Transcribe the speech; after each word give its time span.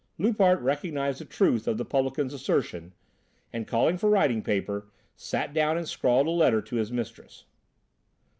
Loupart 0.17 0.59
recognised 0.61 1.21
the 1.21 1.25
truth 1.25 1.67
of 1.67 1.77
the 1.77 1.85
publican's 1.85 2.33
assertion 2.33 2.93
and, 3.53 3.67
calling 3.67 3.99
for 3.99 4.09
writing 4.09 4.41
paper, 4.41 4.87
sat 5.15 5.53
down 5.53 5.77
and 5.77 5.87
scrawled 5.87 6.25
a 6.25 6.31
letter 6.31 6.59
to 6.59 6.77
his 6.77 6.91
mistress. 6.91 7.45